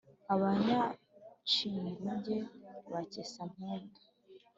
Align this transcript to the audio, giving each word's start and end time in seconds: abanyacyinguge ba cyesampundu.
abanyacyinguge 0.33 2.37
ba 2.91 2.99
cyesampundu. 3.11 3.99